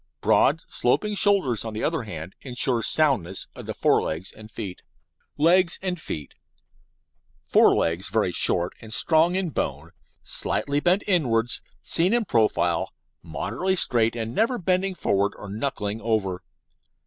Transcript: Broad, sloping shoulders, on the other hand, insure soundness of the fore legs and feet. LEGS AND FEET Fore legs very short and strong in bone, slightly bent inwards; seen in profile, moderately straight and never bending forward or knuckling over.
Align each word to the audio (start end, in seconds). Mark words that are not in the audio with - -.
Broad, 0.19 0.63
sloping 0.67 1.13
shoulders, 1.13 1.63
on 1.63 1.75
the 1.75 1.83
other 1.83 2.01
hand, 2.01 2.33
insure 2.41 2.81
soundness 2.81 3.45
of 3.53 3.67
the 3.67 3.75
fore 3.75 4.01
legs 4.01 4.31
and 4.31 4.49
feet. 4.49 4.81
LEGS 5.37 5.77
AND 5.79 6.01
FEET 6.01 6.33
Fore 7.45 7.75
legs 7.75 8.09
very 8.09 8.31
short 8.31 8.73
and 8.81 8.91
strong 8.91 9.35
in 9.35 9.51
bone, 9.51 9.91
slightly 10.23 10.79
bent 10.79 11.03
inwards; 11.05 11.61
seen 11.83 12.13
in 12.13 12.25
profile, 12.25 12.91
moderately 13.21 13.75
straight 13.75 14.15
and 14.15 14.33
never 14.33 14.57
bending 14.57 14.95
forward 14.95 15.33
or 15.37 15.47
knuckling 15.47 16.01
over. 16.01 16.41